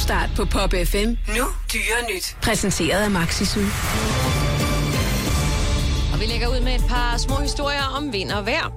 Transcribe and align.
Topstart 0.00 0.30
på 0.36 0.44
Pop 0.44 0.74
FM. 0.84 1.08
Nu 1.08 1.44
dyre 1.72 2.14
nyt. 2.14 2.36
Præsenteret 2.42 3.02
af 3.02 3.10
Maxisu. 3.10 3.60
Og 6.12 6.20
vi 6.20 6.26
lægger 6.26 6.48
ud 6.48 6.60
med 6.60 6.74
et 6.74 6.84
par 6.88 7.16
små 7.18 7.36
historier 7.36 7.82
om 7.96 8.12
vind 8.12 8.30
og 8.30 8.46
vejr. 8.46 8.72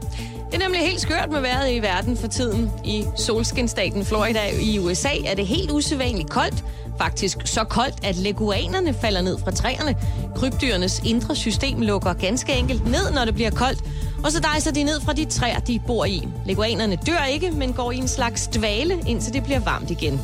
Det 0.51 0.53
er 0.53 0.63
nemlig 0.63 0.81
helt 0.81 1.01
skørt 1.01 1.31
med 1.31 1.41
vejret 1.41 1.71
i 1.71 1.79
verden 1.79 2.17
for 2.17 2.27
tiden. 2.27 2.71
I 2.85 3.05
solskinstaten 3.17 4.05
Florida 4.05 4.39
i 4.61 4.79
USA 4.79 5.09
er 5.25 5.35
det 5.35 5.47
helt 5.47 5.71
usædvanligt 5.71 6.29
koldt. 6.29 6.63
Faktisk 6.97 7.37
så 7.45 7.63
koldt, 7.63 7.95
at 8.03 8.15
leguanerne 8.15 8.93
falder 8.93 9.21
ned 9.21 9.37
fra 9.43 9.51
træerne. 9.51 9.95
Krybdyrenes 10.35 11.01
indre 11.05 11.35
system 11.35 11.81
lukker 11.81 12.13
ganske 12.13 12.53
enkelt 12.53 12.85
ned, 12.85 13.11
når 13.11 13.25
det 13.25 13.35
bliver 13.35 13.51
koldt. 13.51 13.79
Og 14.23 14.31
så 14.31 14.39
dejser 14.39 14.71
de 14.71 14.83
ned 14.83 15.01
fra 15.01 15.13
de 15.13 15.25
træer, 15.25 15.59
de 15.59 15.79
bor 15.87 16.05
i. 16.05 16.27
Leguanerne 16.45 16.95
dør 16.95 17.23
ikke, 17.23 17.51
men 17.51 17.73
går 17.73 17.91
i 17.91 17.97
en 17.97 18.07
slags 18.07 18.47
dvale, 18.47 18.99
indtil 19.07 19.33
det 19.33 19.43
bliver 19.43 19.59
varmt 19.59 19.91
igen. 19.91 20.21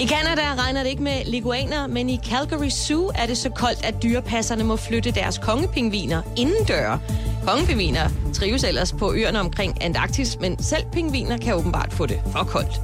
I 0.00 0.06
Canada 0.06 0.54
regner 0.54 0.82
det 0.82 0.90
ikke 0.90 1.02
med 1.02 1.24
leguaner, 1.24 1.86
men 1.86 2.10
i 2.10 2.20
Calgary 2.24 2.68
Zoo 2.68 3.10
er 3.14 3.26
det 3.26 3.38
så 3.38 3.50
koldt, 3.50 3.84
at 3.84 4.02
dyrepasserne 4.02 4.64
må 4.64 4.76
flytte 4.76 5.10
deres 5.10 5.38
kongepingviner 5.38 6.22
indendør. 6.36 6.98
Kongepingviner 7.46 8.08
trives 8.34 8.64
ellers 8.64 8.92
på 8.92 9.14
øerne 9.14 9.40
omkring 9.40 9.82
Antarktis, 9.84 10.38
men 10.40 10.62
selv 10.62 10.84
pingviner 10.92 11.36
kan 11.36 11.54
åbenbart 11.54 11.92
få 11.92 12.06
det 12.06 12.20
for 12.32 12.44
koldt. 12.44 12.80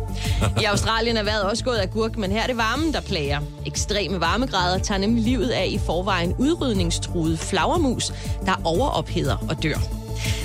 I 0.61 0.65
Australien 0.73 1.17
er 1.17 1.23
vejret 1.23 1.43
også 1.43 1.65
gået 1.65 1.77
af 1.77 1.91
gurk, 1.91 2.17
men 2.17 2.33
her 2.33 2.43
er 2.43 2.47
det 2.47 2.57
varmen, 2.57 2.93
der 2.93 3.01
plager. 3.01 3.41
Ekstreme 3.67 4.21
varmegrader 4.21 4.79
tager 4.79 4.99
nemlig 4.99 5.25
livet 5.25 5.49
af 5.49 5.67
i 5.71 5.79
forvejen 5.79 6.35
udrydningstruede 6.39 7.37
flagermus, 7.37 8.13
der 8.47 8.61
overopheder 8.65 9.37
og 9.49 9.63
dør. 9.63 9.79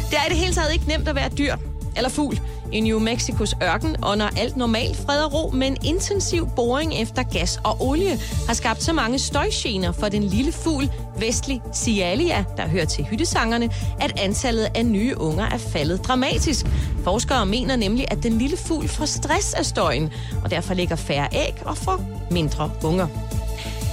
Det 0.09 0.17
er 0.17 0.25
i 0.25 0.29
det 0.29 0.37
hele 0.37 0.53
taget 0.53 0.73
ikke 0.73 0.87
nemt 0.87 1.07
at 1.07 1.15
være 1.15 1.29
dyr 1.29 1.55
eller 1.95 2.09
fugl 2.09 2.39
i 2.71 2.79
New 2.79 2.99
Mexicos 2.99 3.55
ørken 3.63 3.95
under 4.05 4.29
alt 4.37 4.57
normalt 4.57 4.97
fred 4.97 5.23
og 5.23 5.33
ro, 5.33 5.49
men 5.49 5.77
intensiv 5.83 6.49
boring 6.55 6.93
efter 7.01 7.23
gas 7.23 7.59
og 7.63 7.81
olie 7.81 8.19
har 8.47 8.53
skabt 8.53 8.83
så 8.83 8.93
mange 8.93 9.19
støjgener 9.19 9.91
for 9.91 10.09
den 10.09 10.23
lille 10.23 10.51
fugl 10.51 10.89
vestlig 11.19 11.61
Cialia, 11.73 12.45
der 12.57 12.67
hører 12.67 12.85
til 12.85 13.03
hyttesangerne, 13.03 13.69
at 14.01 14.19
antallet 14.19 14.67
af 14.75 14.85
nye 14.85 15.17
unger 15.17 15.45
er 15.45 15.57
faldet 15.57 16.07
dramatisk. 16.07 16.65
Forskere 17.03 17.45
mener 17.45 17.75
nemlig, 17.75 18.05
at 18.11 18.23
den 18.23 18.37
lille 18.37 18.57
fugl 18.57 18.87
får 18.87 19.05
stress 19.05 19.53
af 19.53 19.65
støjen, 19.65 20.13
og 20.43 20.51
derfor 20.51 20.73
lægger 20.73 20.95
færre 20.95 21.27
æg 21.33 21.61
og 21.65 21.77
får 21.77 22.01
mindre 22.31 22.71
unger. 22.83 23.07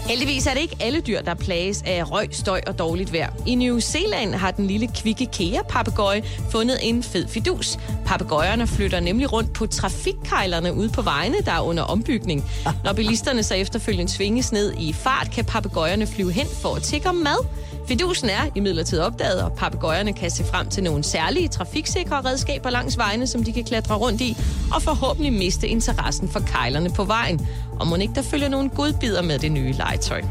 Heldigvis 0.08 0.46
er 0.46 0.54
det 0.54 0.60
ikke 0.60 0.76
alle 0.80 1.00
dyr, 1.00 1.20
der 1.20 1.34
plages 1.34 1.82
af 1.86 2.10
røg, 2.10 2.28
støj 2.32 2.60
og 2.66 2.78
dårligt 2.78 3.12
vejr. 3.12 3.32
I 3.46 3.54
New 3.54 3.78
Zealand 3.78 4.34
har 4.34 4.50
den 4.50 4.66
lille 4.66 4.88
kvikke 4.96 5.26
kea 5.26 5.62
papegøje 5.68 6.22
fundet 6.50 6.78
en 6.82 7.02
fed 7.02 7.28
fidus. 7.28 7.78
Papegøjerne 8.06 8.66
flytter 8.66 9.00
nemlig 9.00 9.32
rundt 9.32 9.52
på 9.52 9.66
trafikkejlerne 9.66 10.74
ude 10.74 10.88
på 10.88 11.02
vejene, 11.02 11.36
der 11.44 11.52
er 11.52 11.60
under 11.60 11.82
ombygning. 11.82 12.44
Når 12.84 12.92
bilisterne 12.92 13.42
så 13.42 13.54
efterfølgende 13.54 14.12
svinges 14.12 14.52
ned 14.52 14.74
i 14.78 14.92
fart, 14.92 15.30
kan 15.30 15.44
papegøjerne 15.44 16.06
flyve 16.06 16.32
hen 16.32 16.46
for 16.62 16.74
at 16.74 16.82
tikke 16.82 17.08
om 17.08 17.14
mad. 17.14 17.46
Fidusen 17.88 18.28
er 18.30 18.50
imidlertid 18.54 19.00
opdaget, 19.00 19.42
og 19.42 19.52
papegøjerne 19.52 20.12
kan 20.12 20.30
se 20.30 20.44
frem 20.44 20.68
til 20.68 20.82
nogle 20.82 21.04
særlige 21.04 21.48
trafiksikre 21.48 22.20
redskaber 22.20 22.70
langs 22.70 22.98
vejene, 22.98 23.26
som 23.26 23.44
de 23.44 23.52
kan 23.52 23.64
klatre 23.64 23.94
rundt 23.94 24.20
i, 24.20 24.36
og 24.74 24.82
forhåbentlig 24.82 25.32
miste 25.32 25.68
interessen 25.68 26.28
for 26.28 26.40
kejlerne 26.40 26.90
på 26.90 27.04
vejen. 27.04 27.48
Og 27.80 27.86
må 27.86 27.96
ikke 27.96 28.14
der 28.14 28.22
følger 28.22 28.48
nogle 28.48 28.70
godbider 28.70 29.22
med 29.22 29.38
det 29.38 29.52
nye 29.52 29.72
legetøj. 29.72 30.22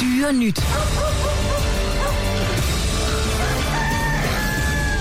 Dyre 0.00 0.32
nyt. 0.32 0.60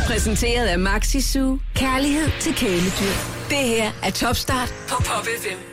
Præsenteret 0.08 0.68
af 0.68 0.80
Maxisu. 0.80 1.58
Kærlighed 1.75 2.30
til 2.40 2.56
kæledyr. 2.56 3.13
Det 3.50 3.58
her 3.58 3.92
er 4.03 4.12
Topstart 4.12 4.74
på 4.90 4.96
Pop 5.03 5.25
FM. 5.25 5.73